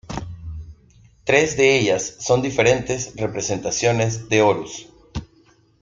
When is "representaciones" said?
3.17-4.29